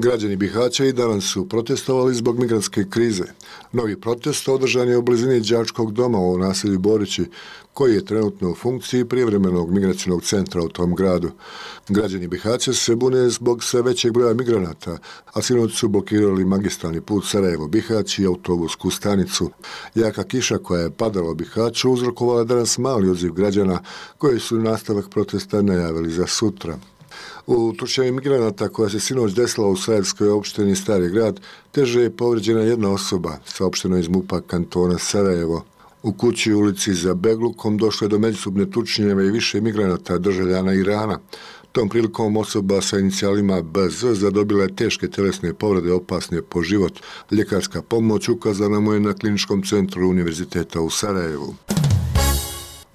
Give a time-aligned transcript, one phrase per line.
[0.00, 3.24] Građani Bihaća i danas su protestovali zbog migranske krize.
[3.72, 7.24] Novi protest održan je u blizini Đačkog doma u naselju Borići,
[7.72, 11.30] koji je trenutno u funkciji privremenog migracijnog centra u tom gradu.
[11.88, 14.98] Građani Bihaća se bune zbog sve većeg broja migranata,
[15.32, 19.50] a sinoć su blokirali magistralni put Sarajevo-Bihać i autobusku stanicu.
[19.94, 23.80] Jaka kiša koja je padala u Bihaću uzrokovala danas mali odziv građana
[24.18, 26.78] koji su nastavak protesta najavili za sutra.
[27.48, 31.40] U tučenju migranata koja se sinoć desila u Sarajevskoj opštini Stari grad,
[31.72, 35.64] teže je povređena jedna osoba, saopšteno iz MUPA kantona Sarajevo.
[36.02, 40.74] U kući u ulici za Beglukom došlo je do međusobne tučnjeve i više migranata državljana
[40.74, 41.18] Irana.
[41.72, 47.00] Tom prilikom osoba sa inicijalima BZ zadobila je teške telesne povrede opasne po život.
[47.30, 51.54] Ljekarska pomoć ukazana mu je na kliničkom centru Univerziteta u Sarajevu.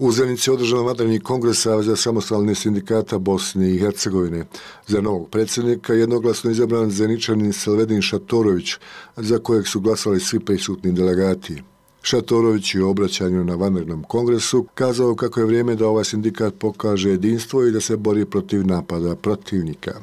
[0.04, 4.46] U Zenici je održan vanredni kongres Saveza samostalne sindikata Bosne i Hercegovine.
[4.88, 8.76] Za novog predsjednika jednoglasno izabran Zeničanin Selvedin Šatorović,
[9.18, 11.62] za kojeg su glasali svi prisutni delegati.
[12.02, 17.10] Šatorović je u obraćanju na vanrednom kongresu kazao kako je vrijeme da ovaj sindikat pokaže
[17.10, 20.02] jedinstvo i da se bori protiv napada protivnika.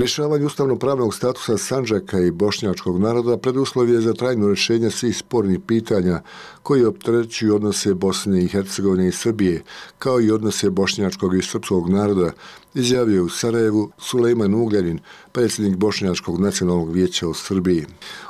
[0.00, 6.20] Rješavanje ustavno-pravnog statusa Sanđaka i bošnjačkog naroda preduslov je za trajno rješenje svih spornih pitanja
[6.62, 9.62] koji optrećuju odnose Bosne i Hercegovine i Srbije,
[9.98, 12.32] kao i odnose bošnjačkog i srpskog naroda,
[12.74, 14.98] izjavio u Sarajevu Sulejman Ugljanin,
[15.32, 17.86] predsjednik Bošnjačkog nacionalnog vijeća u Srbiji.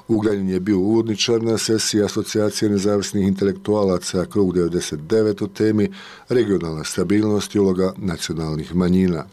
[0.09, 5.93] Ugljanin je bio uvodničar na sesiji Asocijacije nezavisnih intelektualaca Krug 99 o temi
[6.29, 9.25] regionalna stabilnost i uloga nacionalnih manjina.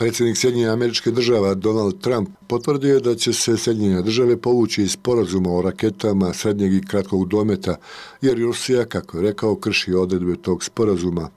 [0.00, 4.96] Predsjednik Sjedinjenja američke država Donald Trump potvrdio je da će se Sjedinjenja države povući iz
[4.96, 7.76] porazuma o raketama srednjeg i kratkog dometa,
[8.20, 11.28] jer Rusija, kako je rekao, krši odredbe tog sporazuma.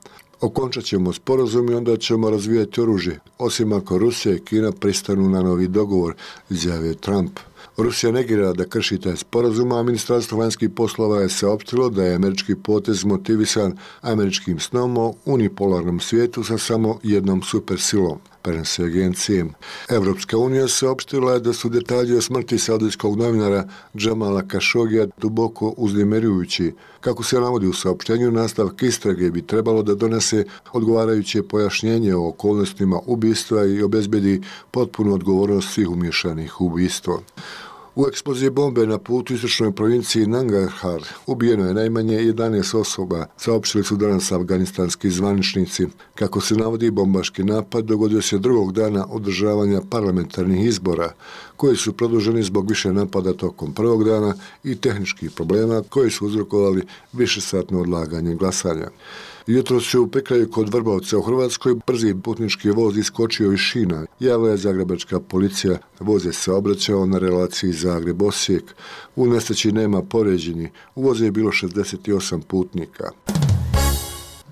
[0.41, 5.41] Okončat ćemo sporazum i onda ćemo razvijati oružje, osim ako Rusija i Kina pristanu na
[5.41, 6.15] novi dogovor,
[6.49, 7.39] izjavio Trump.
[7.77, 12.55] Rusija negira da krši taj sporazum, a ministarstvo vanjskih poslova je saopštilo da je američki
[12.55, 19.45] potez motivisan američkim snom o unipolarnom svijetu sa samo jednom supersilom prenose agencije.
[19.89, 23.67] Evropska unija se opštila da su detalji o smrti saudijskog novinara
[23.97, 26.73] Džamala Kašogija duboko uznemirujući.
[27.01, 32.99] Kako se navodi u saopštenju, nastavak istrage bi trebalo da donese odgovarajuće pojašnjenje o okolnostima
[33.05, 37.23] ubistva i obezbedi potpunu odgovornost svih umješanih u ubistvo.
[37.95, 43.95] U eksploziji bombe na putu istočnoj provinciji Nangarhar ubijeno je najmanje 11 osoba, saopštili su
[43.95, 45.87] danas afganistanski zvaničnici.
[46.15, 51.13] Kako se navodi bombaški napad, dogodio se drugog dana održavanja parlamentarnih izbora,
[51.55, 56.81] koji su produženi zbog više napada tokom prvog dana i tehničkih problema koji su uzrokovali
[57.13, 58.89] višesatno odlaganje glasanja.
[59.47, 64.05] Jutro se u Pekraju kod Vrbavca u Hrvatskoj brzi putnički voz iskočio iz šina.
[64.19, 65.77] Javila je Zagrebačka policija.
[65.99, 68.63] Voz je se obraćao na relaciji Zagreb-Osijek.
[69.15, 70.69] U nesreći nema poređeni.
[70.95, 73.11] U voze je bilo 68 putnika.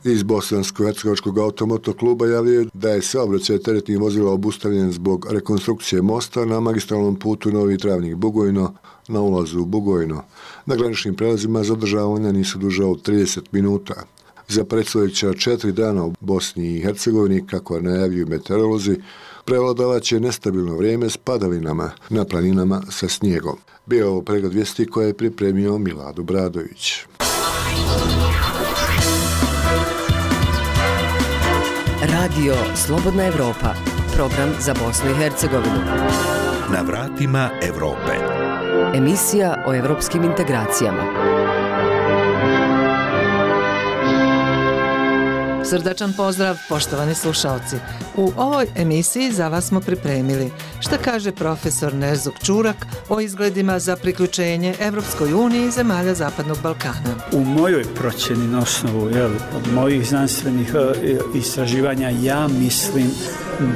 [0.04, 6.60] Iz Bosansko-Hercegovačkog automoto kluba javljaju da je saobraćaj teretnih vozila obustavljen zbog rekonstrukcije mosta na
[6.60, 8.74] magistralnom putu Novi Travnik Bugojno
[9.08, 10.24] na ulazu u Bugojno.
[10.66, 14.04] Na graničnim prelazima zadržavanja nisu dužao 30 minuta
[14.52, 18.98] za predstojeća četiri dana u Bosni i Hercegovini, kako najavljuju meteorolozi,
[19.46, 23.58] prevladavat će nestabilno vrijeme s padavinama na planinama sa snijegom.
[23.86, 26.94] Bio ovo pregled vijesti koje je pripremio Milado Bradović.
[32.02, 33.74] Radio Slobodna Evropa,
[34.16, 35.82] program za Bosnu i Hercegovinu.
[36.74, 38.42] Na vratima Evrope.
[38.96, 41.04] Emisija o evropskim integracijama.
[45.72, 47.76] Srdačan pozdrav, poštovani slušalci.
[48.16, 52.76] U ovoj emisiji za vas smo pripremili šta kaže profesor Nerzuk Čurak
[53.10, 57.16] o izgledima za priključenje Evropskoj uniji i zemalja Zapadnog Balkana.
[57.32, 63.12] U mojoj procjeni na osnovu jel, od mojih znanstvenih e, istraživanja ja mislim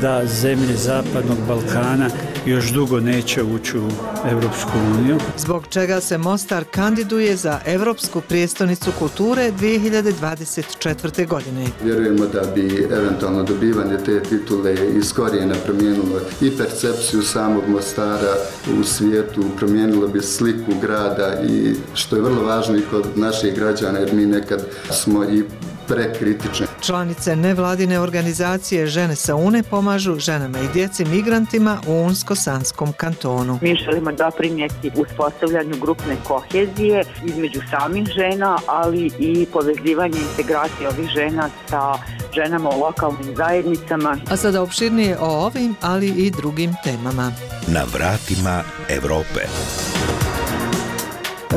[0.01, 2.09] da zemlje Zapadnog Balkana
[2.45, 3.89] još dugo neće ući u
[4.31, 5.17] Evropsku uniju.
[5.37, 11.27] Zbog čega se Mostar kandiduje za Evropsku prijestolnicu kulture 2024.
[11.27, 11.65] godine.
[11.83, 18.35] Vjerujemo da bi eventualno dobivanje te titule iz korijena promijenilo i percepciju samog Mostara
[18.79, 23.99] u svijetu, promijenilo bi sliku grada i što je vrlo važno i kod naših građana
[23.99, 25.43] jer mi nekad smo i
[25.87, 26.67] prekritične.
[26.81, 33.59] Članice nevladine organizacije Žene sa UNE pomažu ženama i djeci migrantima u Unsko-Sanskom kantonu.
[33.61, 41.49] Mi želimo doprinjeti uspostavljanju grupne kohezije između samih žena, ali i povezivanje integracije ovih žena
[41.69, 41.93] sa
[42.35, 44.17] ženama u lokalnim zajednicama.
[44.29, 47.31] A sada opširnije o ovim, ali i drugim temama.
[47.67, 49.41] Na vratima Evrope.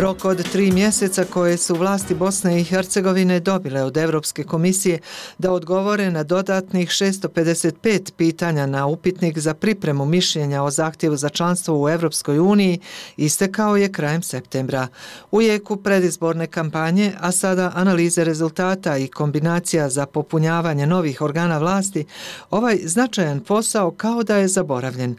[0.01, 4.99] Rok od tri mjeseca koje su vlasti Bosne i Hercegovine dobile od Evropske komisije
[5.39, 11.83] da odgovore na dodatnih 655 pitanja na upitnik za pripremu mišljenja o zahtjevu za članstvo
[11.83, 12.81] u Evropskoj uniji
[13.17, 14.89] istekao je krajem septembra.
[15.31, 22.05] U jeku predizborne kampanje, a sada analize rezultata i kombinacija za popunjavanje novih organa vlasti,
[22.51, 25.17] ovaj značajan posao kao da je zaboravljen.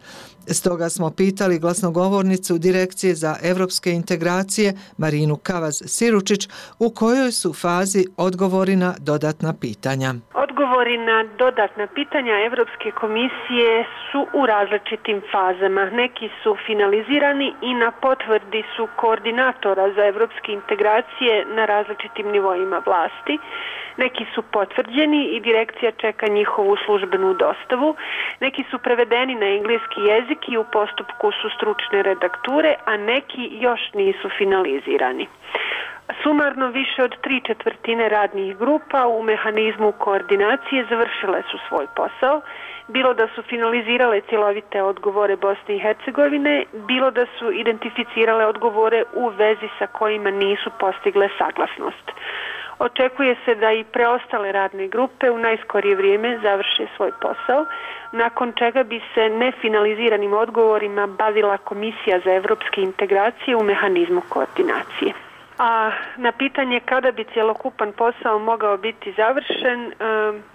[0.51, 6.49] Stoga smo pitali glasnogovornicu Direkcije za evropske integracije Marinu Kavaz-Siručić
[6.79, 10.13] u kojoj su fazi odgovori na dodatna pitanja.
[10.33, 15.89] Odgovori na dodatna pitanja Evropske komisije su u različitim fazama.
[15.89, 23.37] Neki su finalizirani i na potvrdi su koordinatora za evropske integracije na različitim nivoima vlasti.
[23.97, 27.95] Neki su potvrđeni i direkcija čeka njihovu službenu dostavu.
[28.39, 33.81] Neki su prevedeni na engleski jezik neki u postupku su stručne redakture, a neki još
[33.93, 35.27] nisu finalizirani.
[36.23, 42.41] Sumarno više od tri četvrtine radnih grupa u mehanizmu koordinacije završile su svoj posao,
[42.87, 49.27] bilo da su finalizirale cjelovite odgovore Bosne i Hercegovine, bilo da su identificirale odgovore u
[49.27, 52.11] vezi sa kojima nisu postigle saglasnost.
[52.79, 57.65] Očekuje se da i preostale radne grupe u najskorije vrijeme završe svoj posao,
[58.11, 65.13] nakon čega bi se nefinaliziranim odgovorima bavila Komisija za evropske integracije u mehanizmu koordinacije.
[65.57, 69.91] A na pitanje kada bi cjelokupan posao mogao biti završen,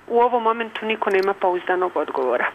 [0.09, 2.47] u ovom momentu niko nema pouzdanog odgovora.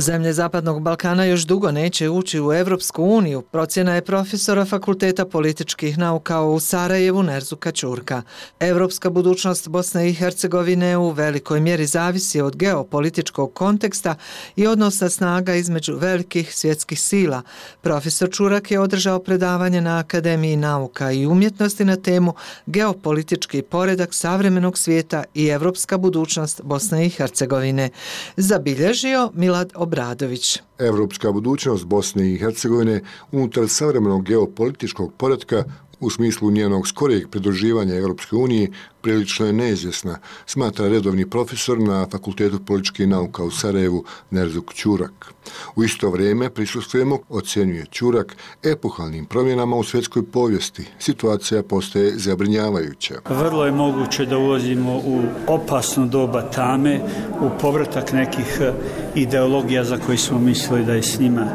[0.00, 5.98] Zemlje Zapadnog Balkana još dugo neće ući u Evropsku uniju, procjena je profesora Fakulteta političkih
[5.98, 8.22] nauka u Sarajevu Nerzuka Ćurka.
[8.60, 14.14] Evropska budućnost Bosne i Hercegovine u velikoj mjeri zavisi od geopolitičkog konteksta
[14.56, 17.42] i odnosa snaga između velikih svjetskih sila.
[17.80, 22.34] Profesor Čurak je održao predavanje na Akademiji nauka i umjetnosti na temu
[22.66, 27.90] geopolitički poredak savremenog svijeta i evropska budućnost Bosne i Hercegovine.
[28.36, 30.58] Zabilježio Milad Obradović.
[30.78, 33.00] Evropska budućnost Bosne i Hercegovine
[33.32, 35.64] unutar savremenog geopolitičkog poredka
[36.00, 38.70] u smislu njenog skorijeg pridruživanja Europske unije
[39.00, 45.34] prilično je neizvjesna, smatra redovni profesor na Fakultetu političkih nauka u Sarajevu Nerzuk Ćurak.
[45.76, 50.84] U isto vrijeme prisustujemo, ocjenjuje Ćurak, epohalnim promjenama u svjetskoj povijesti.
[50.98, 53.14] Situacija postaje zabrinjavajuća.
[53.28, 57.00] Vrlo je moguće da ulazimo u opasnu doba tame,
[57.40, 58.72] u povratak nekih eh,
[59.14, 61.46] ideologija za koji smo mislili da je s njima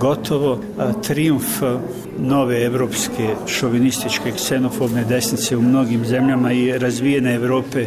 [0.00, 0.58] gotovo
[1.02, 1.62] triumf
[2.18, 7.86] nove evropske šovinističke ksenofobne desnice u mnogim zemljama i razvijene Evrope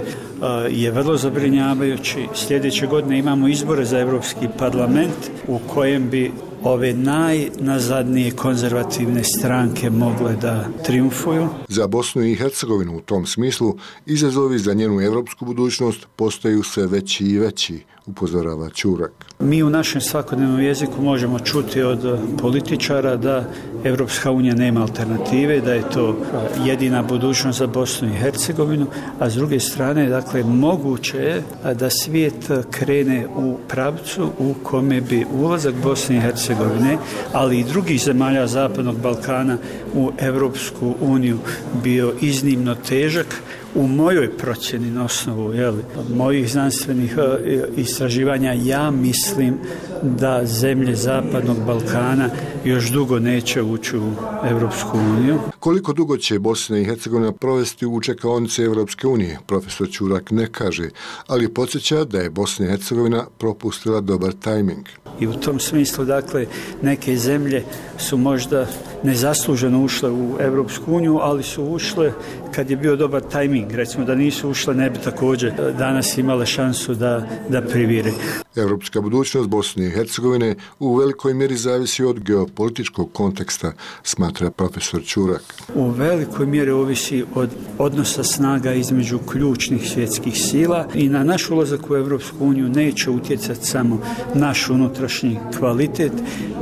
[0.69, 2.27] je vrlo zabrinjavajući.
[2.33, 6.31] Sljedeće godine imamo izbore za Evropski parlament u kojem bi
[6.63, 11.48] ove najnazadnije konzervativne stranke mogle da triumfuju.
[11.68, 13.75] Za Bosnu i Hercegovinu u tom smislu
[14.06, 19.12] izazovi za njenu evropsku budućnost postaju sve veći i veći upozorava Čurak.
[19.40, 23.44] Mi u našem svakodnevnom jeziku možemo čuti od političara da
[23.83, 26.18] Evropska unija nema alternative, da je to
[26.66, 28.88] jedina budućnost za Bosnu i Hercegovinu,
[29.19, 31.44] a s druge strane, dakle, moguće je
[31.74, 36.97] da svijet krene u pravcu u kome bi ulazak Bosne i Hercegovine,
[37.33, 39.57] ali i drugih zemalja Zapadnog Balkana
[39.94, 41.38] u Evropsku uniju
[41.83, 43.42] bio iznimno težak,
[43.75, 45.83] u mojoj procjeni na osnovu jeli,
[46.15, 49.57] mojih znanstvenih e, istraživanja ja mislim
[50.03, 52.29] da zemlje Zapadnog Balkana
[52.65, 54.11] još dugo neće ući u
[54.49, 55.39] Evropsku uniju.
[55.59, 60.89] Koliko dugo će Bosna i Hercegovina provesti u čekaonice Evropske unije, profesor Čurak ne kaže,
[61.27, 64.85] ali podsjeća da je Bosna i Hercegovina propustila dobar tajming.
[65.19, 66.45] I u tom smislu, dakle,
[66.81, 67.64] neke zemlje
[67.98, 68.68] su možda
[69.04, 72.14] nezasluženo ušle u Evropsku uniju, ali su ušle
[72.56, 73.72] kad je bio dobar tajming.
[73.72, 78.12] Recimo da nisu ušle, ne bi također danas imale šansu da, da privire.
[78.56, 83.72] Evropska budućnost Bosne i Hercegovine u velikoj mjeri zavisi od geopolitičkog konteksta,
[84.04, 85.44] smatra profesor Čurak.
[85.76, 91.92] U velikoj mjeri ovisi od odnosa snaga između ključnih svjetskih sila i na naš ulazak
[91.92, 94.02] u Evropsku uniju neće utjecati samo
[94.34, 94.69] naš
[95.06, 96.12] unutrašnji kvalitet,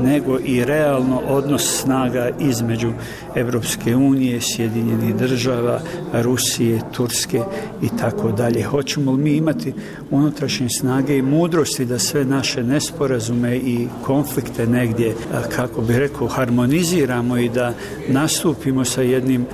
[0.01, 2.91] nego i realno odnos snaga između
[3.35, 5.79] Evropske unije, Sjedinjenih država,
[6.13, 7.41] Rusije, Turske
[7.81, 8.63] i tako dalje.
[8.63, 9.73] Hoćemo li mi imati
[10.11, 15.15] unutrašnje snage i mudrosti da sve naše nesporazume i konflikte negdje,
[15.55, 17.73] kako bi rekao, harmoniziramo i da
[18.09, 19.45] nastupimo sa jednim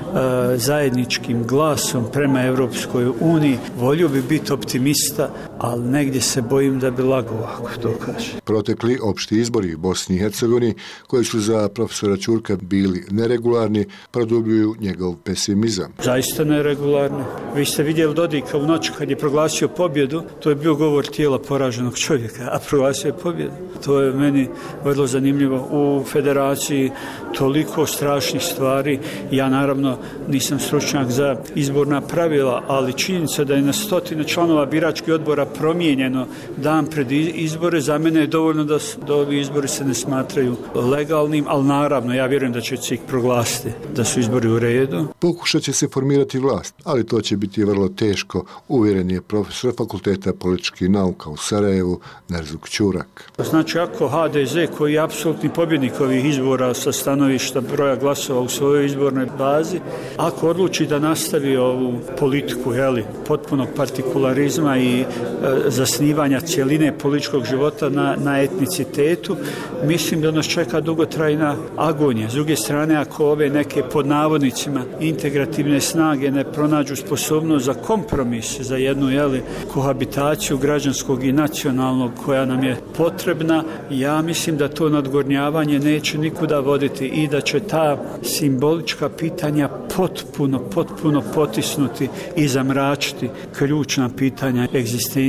[0.56, 3.58] zajedničkim glasom prema Evropskoj uniji.
[3.80, 8.40] Volio bi biti optimista, ali negdje se bojim da bi lago ako to kaže.
[8.44, 10.74] Protekli opšti izbori u Bosni i Hercegovini,
[11.08, 15.94] koji su za profesora Čurka bili neregularni, produbljuju njegov pesimizam.
[16.04, 17.24] Zaista neregularni.
[17.56, 21.40] Vi ste vidjeli Dodika u noć kad je proglasio pobjedu, to je bio govor tijela
[21.40, 23.52] poraženog čovjeka, a proglasio je pobjedu.
[23.86, 24.48] To je meni
[24.84, 25.68] vrlo zanimljivo.
[25.72, 26.92] U federaciji
[27.38, 29.00] toliko strašnih stvari.
[29.32, 29.98] Ja naravno
[30.28, 36.28] nisam stručnjak za izborna pravila, ali činjenica da je na stotine članova biračkih odbora promijenjeno
[36.58, 38.78] dan pred izbore, za mene je dovoljno da,
[39.08, 43.02] da ovi izbori se ne smatraju legalnim, ali naravno ja vjerujem da će se ih
[43.08, 45.08] proglasiti da su izbori u redu.
[45.20, 50.34] Pokušat će se formirati vlast, ali to će biti vrlo teško, uvjeren je profesor fakulteta
[50.34, 53.32] političkih nauka u Sarajevu, Nerzuk Ćurak.
[53.50, 58.86] Znači ako HDZ koji je apsolutni pobjednik ovih izbora sa stanovišta broja glasova u svojoj
[58.86, 59.80] izbornoj bazi,
[60.18, 65.06] ako odluči da nastavi ovu politiku, jeli, potpunog partikularizma i
[65.44, 69.38] Eh, zasnivanja cijeline političkog života na, na etnicitetu,
[69.86, 72.30] mislim da nas čeka dugotrajna agonija.
[72.30, 78.60] S druge strane, ako ove neke pod navodnicima integrativne snage ne pronađu sposobnost za kompromis,
[78.62, 79.42] za jednu jeli,
[79.74, 86.60] kohabitaciju građanskog i nacionalnog koja nam je potrebna, ja mislim da to nadgornjavanje neće nikuda
[86.60, 95.29] voditi i da će ta simbolička pitanja potpuno, potpuno potisnuti i zamračiti ključna pitanja egzistencije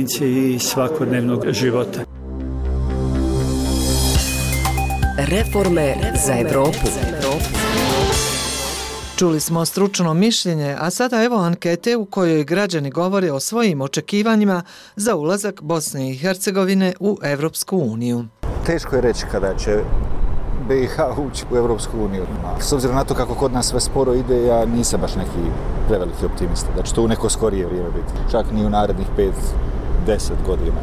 [0.53, 1.99] i svakodnevnog života.
[5.17, 6.77] Reforme za Evropu.
[9.15, 14.63] Čuli smo stručno mišljenje, a sada evo ankete u kojoj građani govore o svojim očekivanjima
[14.95, 18.25] za ulazak Bosne i Hercegovine u Evropsku uniju.
[18.65, 19.79] Teško je reći kada će
[20.67, 22.25] BiH ući u Evropsku uniju.
[22.59, 25.51] S obzirom na to kako kod nas sve sporo ide, ja nisam baš neki
[25.87, 28.31] preveliki optimista da će to u neko skorije vrijeme biti.
[28.31, 29.07] Čak ni u narednih
[30.07, 30.77] 10 godina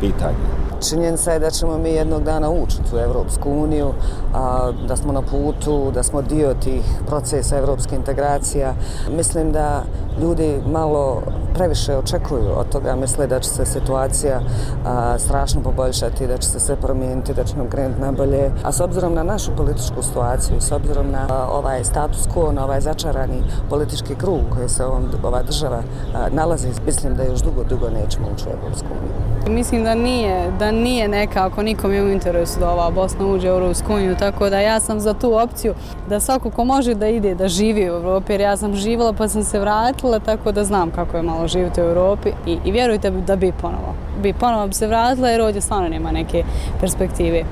[0.00, 3.92] pitanje činjenica je da ćemo mi jednog dana ući u Evropsku uniju,
[4.34, 8.74] a, da smo na putu, da smo dio tih procesa evropske integracija.
[9.16, 9.84] Mislim da
[10.22, 11.22] ljudi malo
[11.54, 14.40] previše očekuju od toga, misle da će se situacija
[14.86, 18.50] a, strašno poboljšati, da će se sve promijeniti, da će nam krenuti nabolje.
[18.62, 22.64] A s obzirom na našu političku situaciju, s obzirom na a, ovaj status quo, na
[22.64, 25.82] ovaj začarani politički krug koji se ovom, ova država
[26.14, 29.24] a, nalazi, mislim da još dugo, dugo nećemo ući u Evropsku uniju.
[29.48, 33.56] Mislim da nije, da nije nekako nikom je u interesu da ova Bosna uđe u
[33.56, 35.74] Evropsku uniju, tako da ja sam za tu opciju
[36.08, 39.28] da svako ko može da ide, da živi u Evropi, jer ja sam živjela pa
[39.28, 43.10] sam se vratila, tako da znam kako je malo živjeti u Evropi i, i vjerujte
[43.10, 43.94] da bi ponovo.
[44.22, 46.44] Bi ponovo bi se vratila jer ovdje stvarno nema neke
[46.80, 47.44] perspektive.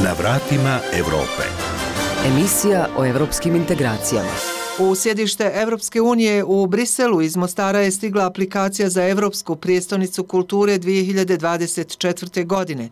[0.00, 1.42] Na vratima Evrope.
[2.26, 4.57] Emisija o evropskim integracijama.
[4.80, 10.78] U sjedište Evropske unije u Briselu iz Mostara je stigla aplikacija za Evropsku prijestolnicu kulture
[10.78, 12.46] 2024.
[12.46, 12.88] godine.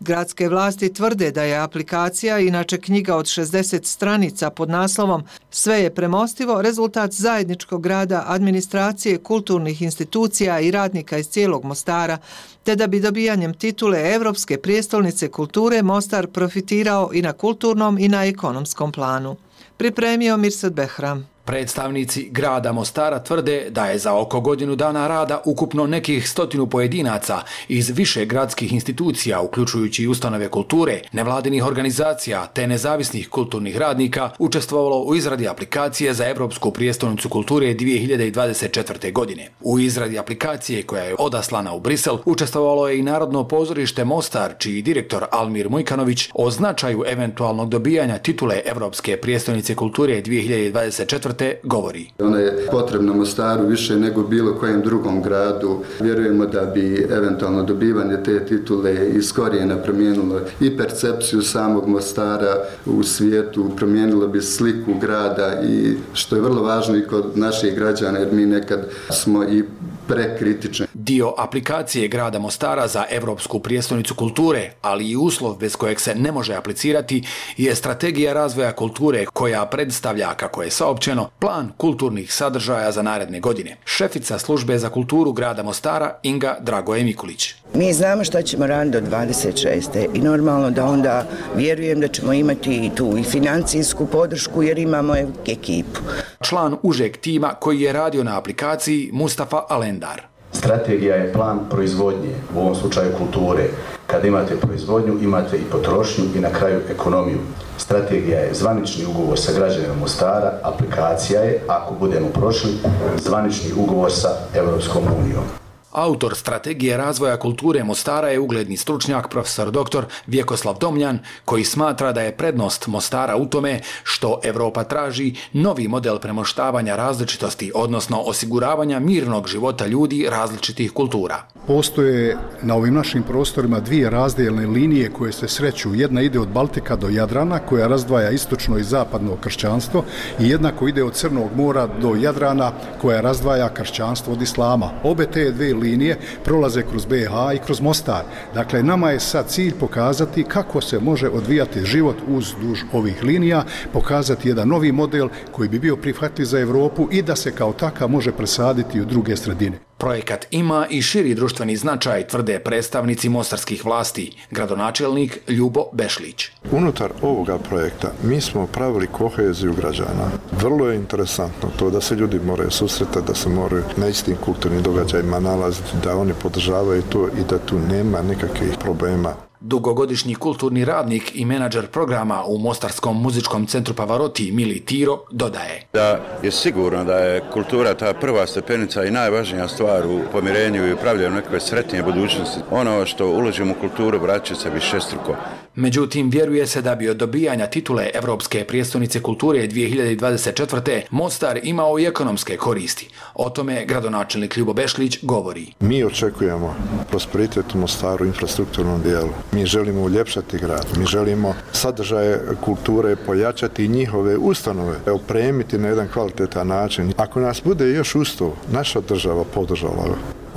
[0.00, 5.94] Gradske vlasti tvrde da je aplikacija, inače knjiga od 60 stranica pod naslovom Sve je
[5.94, 12.18] premostivo, rezultat zajedničkog rada administracije, kulturnih institucija i radnika iz cijelog Mostara,
[12.62, 18.24] te da bi dobijanjem titule Evropske prijestolnice kulture Mostar profitirao i na kulturnom i na
[18.24, 19.36] ekonomskom planu
[19.78, 21.24] pripremio Mirsad Behram.
[21.48, 27.40] Predstavnici grada Mostara tvrde da je za oko godinu dana rada ukupno nekih stotinu pojedinaca
[27.68, 35.14] iz više gradskih institucija, uključujući ustanove kulture, nevladinih organizacija te nezavisnih kulturnih radnika, učestvovalo u
[35.14, 39.12] izradi aplikacije za Evropsku prijestolnicu kulture 2024.
[39.12, 39.48] godine.
[39.60, 44.82] U izradi aplikacije koja je odaslana u Brisel učestvovalo je i Narodno pozorište Mostar, čiji
[44.82, 52.10] direktor Almir Mujkanović o značaju eventualnog dobijanja titule Evropske prijestolnice kulture 2024 te govori.
[52.18, 55.80] Ona je potrebna Mostaru više nego bilo kojem drugom gradu.
[56.00, 63.02] Vjerujemo da bi eventualno dobivanje te titule iz korijena promijenilo i percepciju samog Mostara u
[63.02, 68.32] svijetu, promijenilo bi sliku grada i što je vrlo važno i kod naših građana jer
[68.32, 69.64] mi nekad smo i
[70.08, 70.86] prekritične.
[70.94, 76.32] Dio aplikacije grada Mostara za Evropsku prijestolnicu kulture, ali i uslov bez kojeg se ne
[76.32, 77.24] može aplicirati,
[77.56, 83.76] je strategija razvoja kulture koja predstavlja, kako je saopćeno, plan kulturnih sadržaja za naredne godine.
[83.84, 87.54] Šefica službe za kulturu grada Mostara, Inga Dragoje Mikulić.
[87.74, 90.06] Mi znamo šta ćemo raditi do 26.
[90.14, 95.14] i normalno da onda vjerujem da ćemo imati i tu i financijsku podršku jer imamo
[95.46, 96.00] ekipu.
[96.40, 99.60] Član užeg tima koji je radio na aplikaciji Mustafa
[99.98, 100.22] kalendar.
[100.52, 103.68] Strategija je plan proizvodnje, u ovom slučaju kulture.
[104.06, 107.38] Kad imate proizvodnju, imate i potrošnju i na kraju ekonomiju.
[107.76, 112.70] Strategija je zvanični ugovor sa građanima Mostara, aplikacija je, ako budemo prošli,
[113.16, 115.57] zvanični ugovor sa Evropskom unijom.
[115.92, 120.04] Autor strategije razvoja kulture Mostara je ugledni stručnjak profesor dr.
[120.26, 126.18] Vjekoslav Domljan koji smatra da je prednost Mostara u tome što Evropa traži novi model
[126.18, 131.42] premoštavanja različitosti, odnosno osiguravanja mirnog života ljudi različitih kultura.
[131.66, 135.94] Postoje na ovim našim prostorima dvije razdijelne linije koje se sreću.
[135.94, 140.04] Jedna ide od Baltika do Jadrana koja razdvaja istočno i zapadno kršćanstvo
[140.40, 144.90] i jedna koja ide od Crnog mora do Jadrana koja razdvaja kršćanstvo od Islama.
[145.02, 148.22] Obe te dvije linije prolaze kroz BH i kroz Mostar.
[148.54, 153.64] Dakle, nama je sad cilj pokazati kako se može odvijati život uz duž ovih linija,
[153.92, 158.08] pokazati jedan novi model koji bi bio prihvatljiv za Evropu i da se kao takav
[158.08, 159.87] može presaditi u druge sredine.
[159.98, 166.44] Projekat ima i širi društveni značaj, tvrde predstavnici mostarskih vlasti, gradonačelnik Ljubo Bešlić.
[166.70, 170.30] Unutar ovoga projekta mi smo pravili koheziju građana.
[170.60, 174.82] Vrlo je interesantno to da se ljudi moraju susretati, da se moraju na istim kulturnim
[174.82, 179.47] događajima nalaziti, da oni podržavaju to i da tu nema nikakvih problema.
[179.60, 185.86] Dugogodišnji kulturni radnik i menadžer programa u Mostarskom muzičkom centru Pavaroti Mili Tiro dodaje.
[185.92, 190.92] Da je sigurno da je kultura ta prva stepenica i najvažnija stvar u pomirenju i
[190.92, 192.60] upravljanju nekakve sretnije budućnosti.
[192.70, 195.36] Ono što uložimo u kulturu vraća se više struko.
[195.80, 201.02] Međutim, vjeruje se da bi od dobijanja titule Evropske prijestolnice kulture 2024.
[201.10, 203.08] Mostar imao i ekonomske koristi.
[203.34, 205.66] O tome gradonačelnik Ljubo Bešlić govori.
[205.80, 206.74] Mi očekujemo
[207.10, 209.30] prosperitet u Mostaru infrastrukturnom dijelu.
[209.52, 210.86] Mi želimo uljepšati grad.
[210.96, 217.12] Mi želimo sadržaje kulture pojačati i njihove ustanove, opremiti na jedan kvalitetan način.
[217.16, 220.04] Ako nas bude još usto, naša država podržala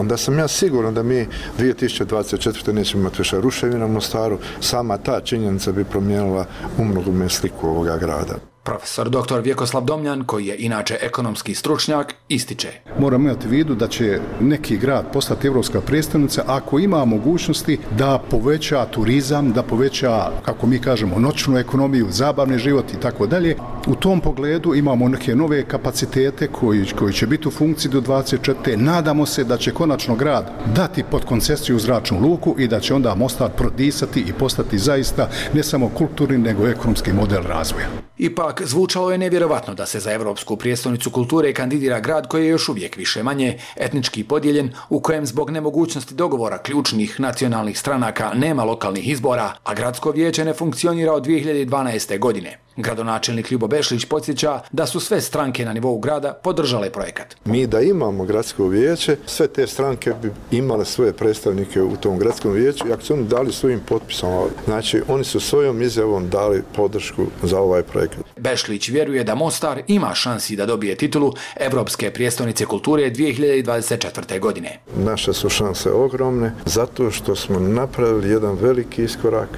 [0.01, 1.27] onda sam ja siguran da mi
[1.59, 2.71] 2024.
[2.71, 4.39] nećemo imati više ruševina u Mostaru.
[4.59, 6.45] Sama ta činjenica bi promijenila
[6.77, 8.50] umnogome sliku ovoga grada.
[8.63, 9.39] Profesor dr.
[9.43, 12.69] Vjekoslav Domljan, koji je inače ekonomski stručnjak, ističe.
[12.99, 18.85] Moramo imati vidu da će neki grad postati evropska predstavnica ako ima mogućnosti da poveća
[18.85, 23.55] turizam, da poveća, kako mi kažemo, noćnu ekonomiju, zabavni život i tako dalje.
[23.87, 28.75] U tom pogledu imamo neke nove kapacitete koji, koji će biti u funkciji do 24.
[28.75, 33.15] Nadamo se da će konačno grad dati pod koncesiju zračnu luku i da će onda
[33.15, 38.10] Mostar prodisati i postati zaista ne samo kulturni, nego ekonomski model razvoja.
[38.17, 42.69] Ipak, zvučalo je nevjerovatno da se za Evropsku prijestolnicu kulture kandidira grad koji je još
[42.69, 49.09] uvijek više manje etnički podijeljen, u kojem zbog nemogućnosti dogovora ključnih nacionalnih stranaka nema lokalnih
[49.09, 52.19] izbora, a gradsko vijeće ne funkcionira od 2012.
[52.19, 52.59] godine.
[52.75, 57.35] Gradonačelnik Ljubo Bešlić podsjeća da su sve stranke na nivou grada podržale projekat.
[57.45, 62.51] Mi da imamo gradsko vijeće, sve te stranke bi imale svoje predstavnike u tom gradskom
[62.51, 67.25] vijeću i ako su oni dali svojim potpisom, znači oni su svojom izjavom dali podršku
[67.43, 68.19] za ovaj projekat.
[68.37, 74.39] Bešlić vjeruje da Mostar ima šansi da dobije titulu Evropske prijestolnice kulture 2024.
[74.39, 74.79] godine.
[74.95, 79.49] Naše su šanse ogromne zato što smo napravili jedan veliki iskorak,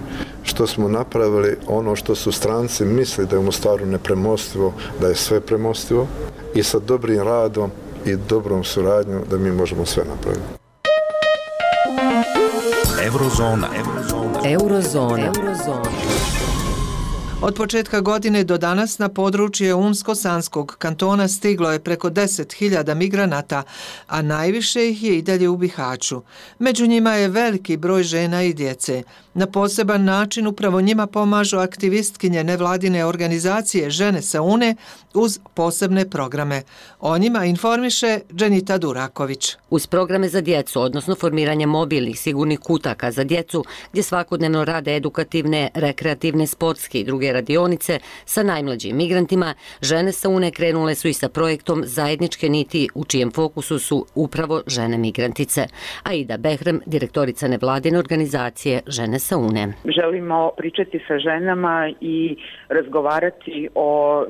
[0.44, 5.16] što smo napravili ono što su stranci misli da je u Mostaru nepremostivo, da je
[5.16, 6.08] sve premostivo
[6.56, 7.72] i sa dobrim radom
[8.06, 10.64] i dobrom suradnjom da mi možemo sve napraviti.
[13.06, 13.68] Eurozona.
[13.76, 14.40] Eurozona.
[14.46, 15.26] Eurozona.
[15.26, 16.03] Eurozona.
[17.46, 23.64] Od početka godine do danas na područje Umsko-Sanskog kantona stiglo je preko 10.000 migranata,
[24.08, 26.22] a najviše ih je i dalje u Bihaću.
[26.60, 29.04] Među njima je veliki broj žena i djece.
[29.34, 34.76] Na poseban način upravo njima pomažu aktivistkinje nevladine organizacije Žene sa UNE
[35.14, 36.62] uz posebne programe.
[37.00, 39.56] O njima informiše Dženita Duraković.
[39.70, 45.70] Uz programe za djecu, odnosno formiranje mobilnih sigurnih kutaka za djecu, gdje svakodnevno rade edukativne,
[45.74, 51.30] rekreativne, sportske i druge radionice sa najmlađim migrantima, žene sa UNE krenule su i sa
[51.30, 55.62] projektom Zajedničke niti u čijem fokusu su upravo žene migrantice.
[56.04, 59.74] Aida Behrem, direktorica nevladine organizacije Žene sa UNE.
[59.86, 62.36] Želimo pričati sa ženama i
[62.70, 64.26] razgovarati o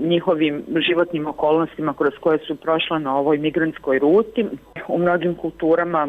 [0.00, 4.46] njihovim životnim okolnostima kroz koje su prošla na ovoj migrantskoj ruti.
[4.88, 6.08] U mnogim kulturama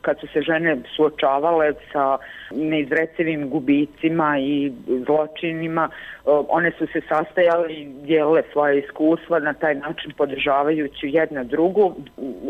[0.00, 2.18] kad su se žene suočavale sa
[2.56, 4.72] neizrecevim gubicima i
[5.06, 5.88] zločinima.
[5.92, 11.94] E, one su se sastajale i dijelile svoje iskustva na taj način podržavajući jedna drugu,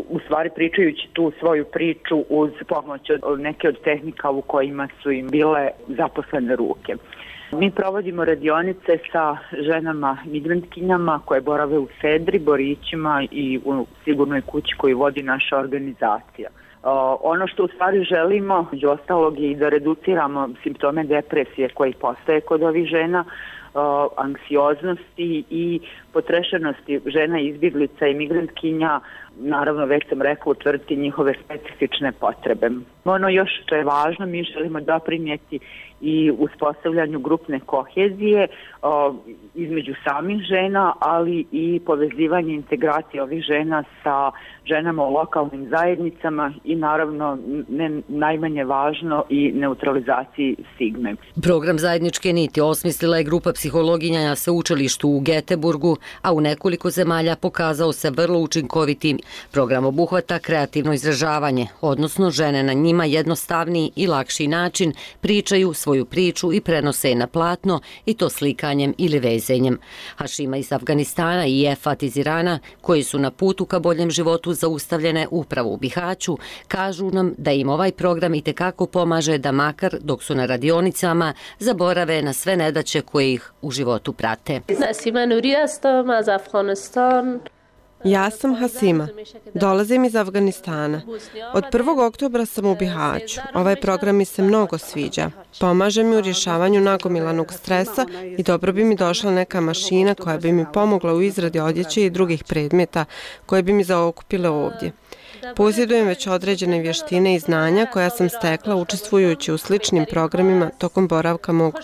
[0.09, 5.11] u stvari pričajući tu svoju priču uz pomoć od neke od tehnika u kojima su
[5.11, 6.95] im bile zaposlene ruke.
[7.51, 14.75] Mi provodimo radionice sa ženama migrantkinjama koje borave u Fedri, Borićima i u sigurnoj kući
[14.77, 16.49] koju vodi naša organizacija.
[17.21, 22.41] Ono što u stvari želimo, među ostalog, je i da reduciramo simptome depresije koji postaje
[22.41, 23.25] kod ovih žena,
[24.17, 25.79] anksioznosti i
[26.13, 28.99] potrešenosti žena izbjeglica i migrantkinja,
[29.37, 32.69] naravno već sam rekla utvrditi njihove specifične potrebe.
[33.05, 34.99] Ono još što je važno, mi želimo da
[36.01, 38.47] i uspostavljanju grupne kohezije
[38.81, 39.15] o,
[39.55, 44.31] između samih žena, ali i povezivanje integracije ovih žena sa
[44.65, 47.37] ženama u lokalnim zajednicama i naravno
[47.69, 51.15] ne najmanje važno i neutralizaciji stigme.
[51.43, 57.35] Program zajedničke niti osmislila je grupa psihologinja na sveučilištu u Geteburgu, a u nekoliko zemalja
[57.35, 59.17] pokazao se vrlo učinkovitim.
[59.51, 66.53] Program obuhvata kreativno izražavanje, odnosno žene na njima jednostavniji i lakši način pričaju svoju priču
[66.53, 69.79] i prenose je na platno i to slikanjem ili vezenjem.
[70.15, 75.27] Hašima iz Afganistana i Efat iz Irana, koji su na putu ka boljem životu zaustavljene
[75.31, 80.23] upravo u Bihaću, kažu nam da im ovaj program i tekako pomaže da makar dok
[80.23, 84.61] su na radionicama zaborave na sve nedaće koje ih u životu prate.
[84.79, 87.39] Nasima Nurijastom, iz Afganistan,
[88.05, 89.07] Ja sam Hasima.
[89.53, 91.01] Dolazim iz Afganistana.
[91.53, 92.07] Od 1.
[92.07, 93.41] oktobra sam u Bihaću.
[93.53, 95.31] Ovaj program mi se mnogo sviđa.
[95.59, 98.05] Pomaže mi u rješavanju nagomilanog stresa
[98.37, 102.09] i dobro bi mi došla neka mašina koja bi mi pomogla u izradi odjeće i
[102.09, 103.05] drugih predmeta
[103.45, 104.91] koje bi mi zaokupile ovdje.
[105.55, 111.51] Posjedujem već određene vještine i znanja koja sam stekla učestvujući u sličnim programima tokom boravka
[111.51, 111.75] mog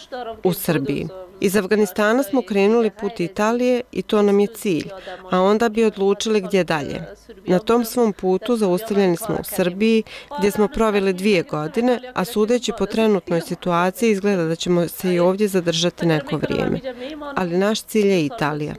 [0.43, 1.07] u Srbiji.
[1.41, 4.89] Iz Afganistana smo krenuli put Italije i to nam je cilj,
[5.31, 7.01] a onda bi odlučili gdje dalje.
[7.47, 10.03] Na tom svom putu zaustavljeni smo u Srbiji,
[10.37, 15.19] gdje smo proveli dvije godine, a sudeći po trenutnoj situaciji izgleda da ćemo se i
[15.19, 16.79] ovdje zadržati neko vrijeme.
[17.35, 18.73] Ali naš cilj je Italija.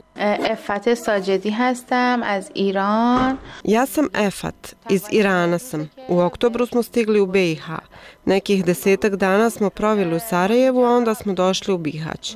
[0.51, 3.37] Efat Sađedi hastam az Iran.
[3.63, 5.89] Ja sam Efat, iz Irana sam.
[6.07, 7.65] U oktobru smo stigli u BiH.
[8.25, 12.35] Nekih desetak dana smo proveli u Sarajevu, a onda smo došli u Bihać.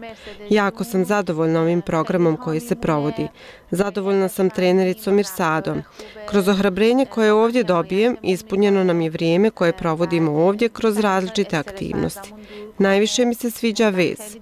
[0.50, 3.28] Jako sam zadovoljna ovim programom koji se provodi.
[3.72, 5.84] Zadovoljna sam trenericom Irsadom.
[6.30, 12.34] Kroz ohrabrenje koje ovdje dobijem, ispunjeno nam je vrijeme koje provodimo ovdje kroz različite aktivnosti.
[12.78, 14.38] Najviše mi se sviđa vez.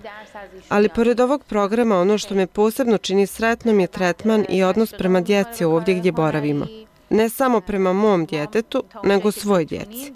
[0.69, 5.21] Ali pored ovog programa, ono što me posebno čini sretnom je tretman i odnos prema
[5.21, 6.85] djeci ovdje gdje boravimo
[7.15, 10.13] ne samo prema mom djetetu, nego svoj djeci.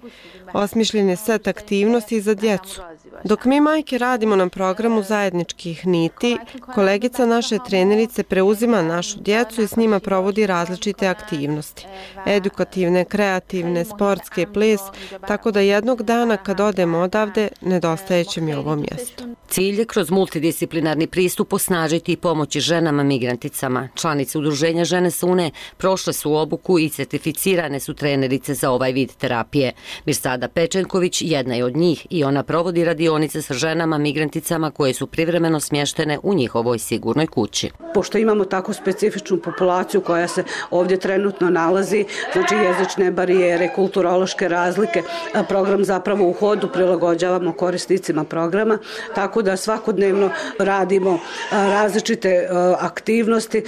[0.54, 2.82] Osmišljen je set aktivnosti za djecu.
[3.24, 6.38] Dok mi majke radimo na programu zajedničkih niti,
[6.76, 11.86] kolegica naše trenerice preuzima našu djecu i s njima provodi različite aktivnosti.
[12.26, 14.82] Edukativne, kreativne, sportske, ples,
[15.28, 19.24] tako da jednog dana kad odemo odavde, nedostaje će mi ovo mjesto.
[19.48, 23.90] Cilj je kroz multidisciplinarni pristup osnažiti i pomoći ženama migranticama.
[23.96, 29.71] Članice udruženja Žene Sune prošle su obuku i certificirane su trenerice za ovaj vid terapije.
[30.06, 35.08] Mirsada Pečenković jedna je od njih i ona provodi radionice sa ženama migranticama koje su
[35.08, 37.69] privremeno smještene u njihovoj sigurnoj kući.
[37.93, 45.04] Pošto imamo tako specifičnu populaciju koja se ovdje trenutno nalazi, znači jezične barijere, kulturološke razlike,
[45.47, 48.78] program zapravo u hodu prilagođavamo korisnicima programa,
[49.15, 51.19] tako da svakodnevno radimo
[51.52, 52.47] različite
[52.80, 53.63] aktivnosti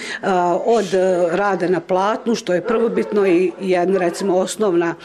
[0.65, 0.85] od
[1.31, 4.95] rada na platnu, što je prvo prvobitno i jedna recimo osnovna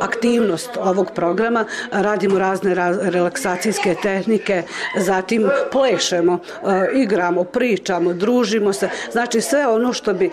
[0.00, 2.74] aktivnost ovog programa, radimo razne
[3.10, 4.62] relaksacijske tehnike,
[4.98, 10.30] zatim plešemo, eh, igramo, pričamo, družimo se, znači sve ono što bi eh,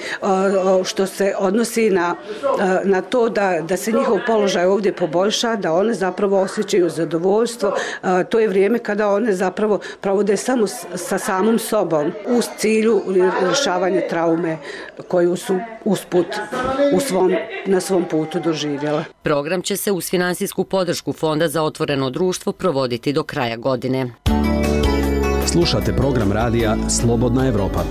[0.83, 5.73] što se odnosi na, eh, na to da, da se njihov položaj ovdje poboljša, da
[5.73, 7.73] one zapravo osjećaju zadovoljstvo,
[8.29, 13.01] to je vrijeme kada one zapravo provode samo sa samom sobom uz cilju
[13.41, 14.57] rješavanja traume
[15.07, 17.31] koju su usput usput svom,
[17.65, 19.03] na svom putu doživjela.
[19.23, 24.13] Program će se uz finansijsku podršku Fonda za otvoreno društvo provoditi do kraja godine.
[25.45, 27.83] Slušate program radija Slobodna Evropa.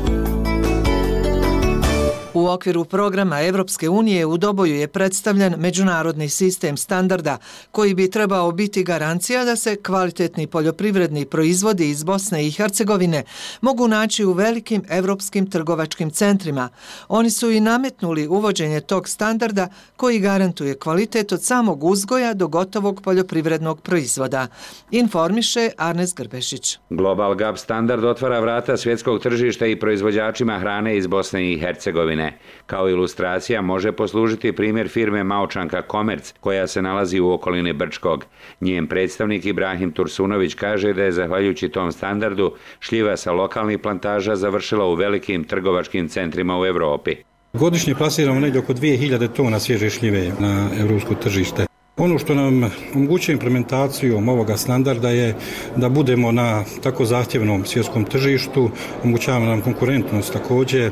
[2.35, 7.39] U okviru programa Evropske unije u Doboju je predstavljen međunarodni sistem standarda
[7.71, 13.25] koji bi trebao biti garancija da se kvalitetni poljoprivredni proizvodi iz Bosne i Hercegovine
[13.61, 16.69] mogu naći u velikim evropskim trgovačkim centrima.
[17.09, 23.01] Oni su i nametnuli uvođenje tog standarda koji garantuje kvalitet od samog uzgoja do gotovog
[23.05, 24.47] poljoprivrednog proizvoda.
[24.91, 26.79] Informiše Arnes Grbešić.
[26.91, 32.22] Global GAP standard otvara vrata svjetskog tržišta i proizvođačima hrane iz Bosne i Hercegovine.
[32.67, 38.25] Kao ilustracija može poslužiti primjer firme Maučanka Komerc, koja se nalazi u okolini Brčkog.
[38.61, 44.87] Njen predstavnik Ibrahim Tursunović kaže da je zahvaljujući tom standardu šljiva sa lokalnih plantaža završila
[44.87, 47.17] u velikim trgovačkim centrima u Evropi.
[47.53, 51.72] Godišnje plasiramo negdje oko 2000 tona svježe šljive na evropsko tržište.
[51.97, 55.35] Ono što nam omogućuje implementacijom ovoga standarda je
[55.77, 58.71] da budemo na tako zahtjevnom svjetskom tržištu,
[59.05, 60.91] omogućava nam konkurentnost takođe, e,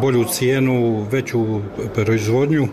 [0.00, 1.60] bolju cijenu, veću
[1.94, 2.68] proizvodnju e,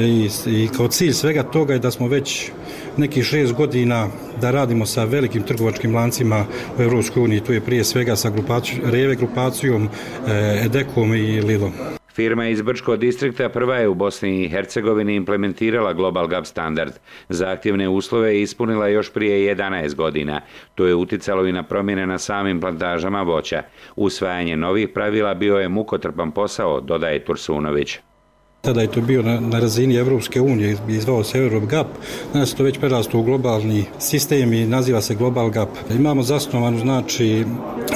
[0.00, 2.50] i, i kao cilj svega toga je da smo već
[2.96, 4.08] neki šest godina
[4.40, 6.46] da radimo sa velikim trgovačkim lancima
[6.78, 9.88] u Evropskoj uniji, tu je prije svega sa grupacijom, Reve grupacijom,
[10.28, 11.72] e, Edekom i Lidom.
[12.14, 16.92] Firma iz Brčkog distrikta prva je u Bosni i Hercegovini implementirala Global GAP standard.
[17.28, 20.40] Zahtjevne uslove je ispunila još prije 11 godina.
[20.74, 23.62] To je uticalo i na promjene na samim plantažama voća.
[23.96, 27.98] Usvajanje novih pravila bio je mukotrpan posao, dodaje Tursunović.
[28.64, 31.86] Tada je to bio na, na razini Evropske unije, izvao se Europe GAP,
[32.32, 35.68] danas to već prerasto u globalni sistem i naziva se Global GAP.
[35.90, 37.44] Imamo zasnovanu, znači,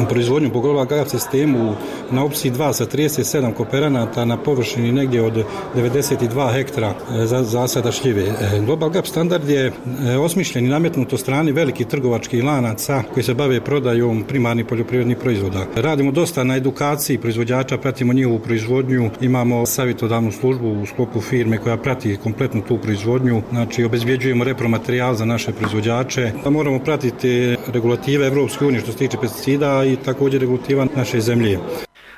[0.08, 1.74] proizvodnju po Global GAP sistemu
[2.10, 5.44] na opciji 2 sa 37 kooperanata na površini negdje od
[5.76, 8.22] 92 hektara e, za zasada šljive.
[8.22, 9.72] E, Global GAP standard je e,
[10.16, 15.66] osmišljen i nametnut od strani velikih trgovački lanaca koji se bave prodajom primarnih poljoprivrednih proizvoda.
[15.76, 21.58] Radimo dosta na edukaciji proizvođača, pratimo njihovu proizvodnju, imamo savjetodavnu službu službu u sklopu firme
[21.58, 26.32] koja prati kompletnu tu proizvodnju, znači obezbjeđujemo repromaterijal za naše proizvođače.
[26.44, 31.58] Pa moramo pratiti regulative Evropske unije što se tiče pesticida i također regulativa naše zemlje.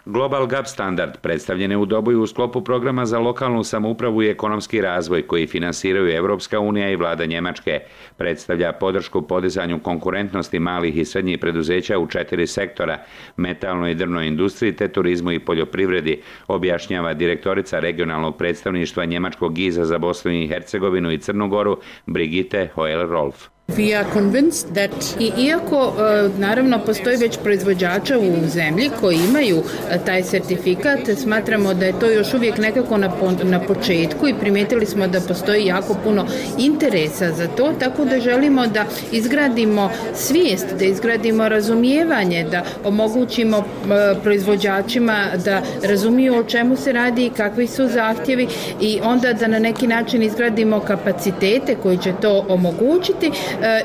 [0.04, 4.80] Global GAP standard predstavljen je u doboju u sklopu programa za lokalnu samoupravu i ekonomski
[4.80, 7.80] razvoj koji finansiraju Evropska unija i vlada Njemačke.
[8.16, 12.98] Predstavlja podršku podizanju konkurentnosti malih i srednjih preduzeća u četiri sektora,
[13.36, 19.98] metalnoj i drvnoj industriji te turizmu i poljoprivredi, objašnjava direktorica regionalnog predstavništva Njemačkog giza za
[19.98, 23.59] Bosnu i Hercegovinu i Crnogoru Brigitte Hoel-Rolf.
[23.76, 29.56] We are convinced that i iako e, naravno postoji već proizvođača u zemlji koji imaju
[29.90, 33.10] e, taj sertifikat, smatramo da je to još uvijek nekako na,
[33.42, 36.26] na početku i primijetili smo da postoji jako puno
[36.58, 43.62] interesa za to, tako da želimo da izgradimo svijest, da izgradimo razumijevanje, da omogućimo e,
[44.22, 48.48] proizvođačima da razumiju o čemu se radi i kakvi su zahtjevi
[48.80, 53.30] i onda da na neki način izgradimo kapacitete koji će to omogućiti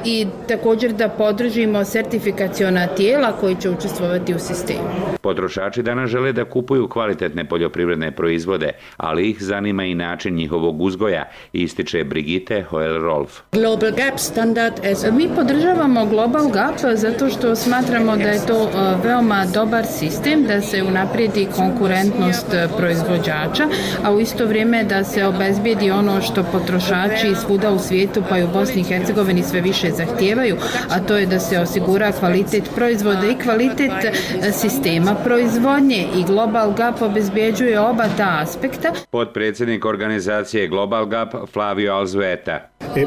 [0.06, 4.90] i također da podržimo sertifikaciona tijela koji će učestvovati u sistemu.
[5.22, 11.24] Potrošači danas žele da kupuju kvalitetne poljoprivredne proizvode, ali ih zanima i način njihovog uzgoja,
[11.54, 13.30] ističe Brigitte Hoel-Rolf.
[13.52, 15.06] Global Gap standard as...
[15.12, 20.62] Mi podržavamo Global Gap zato što smatramo da je to e, veoma dobar sistem, da
[20.62, 23.64] se unaprijedi konkurentnost e, proizvođača,
[24.04, 28.44] a u isto vrijeme da se obezbijedi ono što potrošači svuda u svijetu, pa i
[28.44, 30.56] u Bosni i Hercegovini sve više zahtijevaju,
[30.90, 36.74] a to je da se osigura kvalitet proizvoda i kvalitet e, sistema proizvodnje i Global
[36.74, 38.92] Gap obezbjeđuje oba ta aspekta.
[39.12, 42.70] Podpredsjednik organizacije Global Gap Flavio Alzueta.
[42.96, 43.06] E,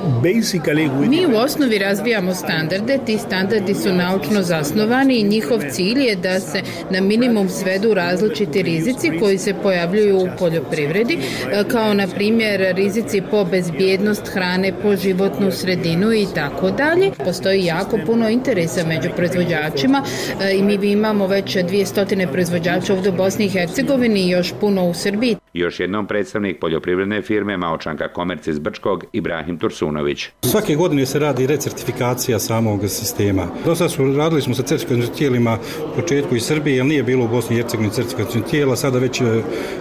[1.09, 6.40] Mi u osnovi razvijamo standarde, ti standardi su naučno zasnovani i njihov cilj je da
[6.40, 11.18] se na minimum svedu različiti rizici koji se pojavljuju u poljoprivredi,
[11.53, 17.11] e, kao na primjer rizici po bezbjednost hrane, po životnu sredinu i tako tako dalje.
[17.25, 20.03] Postoji jako puno interesa među proizvođačima
[20.43, 24.89] e, i mi imamo već 200 proizvođača ovdje u Bosni i Hercegovini i još puno
[24.89, 25.37] u Srbiji.
[25.53, 30.29] Još jednom predstavnik poljoprivredne firme Maočanka Komerc iz Brčkog, Ibrahim Tursunović.
[30.43, 33.47] Svake godine se radi recertifikacija samog sistema.
[33.65, 35.59] Do sada su radili smo sa certifikacijnim tijelima
[35.93, 39.21] u početku iz Srbije, jer nije bilo u Bosni i Hercegovini certifikacijnih tijela, sada već
[39.21, 39.25] e,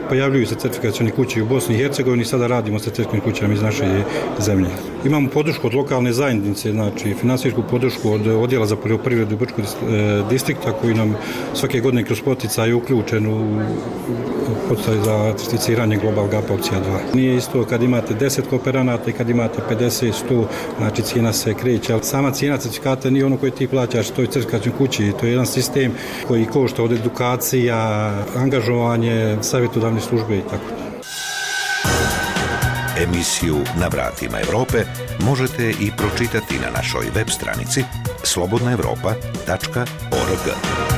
[0.09, 4.03] pojavljuju se certifikacijni kuće u Bosni i Hercegovini, sada radimo sa certifikacijnim kućama iz naše
[4.39, 4.69] zemlje.
[5.05, 10.23] Imamo podršku od lokalne zajednice, znači finansijsku podršku od odjela za poljoprivredu u Brčkog e,
[10.29, 11.15] distrikta koji nam
[11.53, 13.61] svake godine kroz poticaj uključen u
[14.69, 17.15] poticaj za certificiranje Global Gap opcija 2.
[17.15, 20.45] Nije isto kad imate 10 kooperanata i kad imate 50, 100,
[20.77, 24.75] znači cijena se kreće, ali sama cijena certifikata nije ono koje ti plaćaš toj crkačnoj
[24.77, 25.91] kući, to je jedan sistem
[26.27, 30.65] koji košta od edukacija, angažovanje, savjetodavne službe i tako.
[33.03, 34.77] Emisiju Na vratima Evrope
[35.19, 37.83] možete i pročitati na našoj web stranici
[38.23, 40.96] slobodnaevropa.org.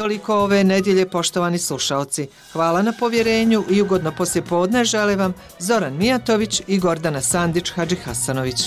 [0.00, 2.28] Toliko ove nedjelje, poštovani slušalci.
[2.52, 7.96] Hvala na povjerenju i ugodno poslje podne žele vam Zoran Mijatović i Gordana Sandić Hadži
[7.96, 8.60] Hasanović.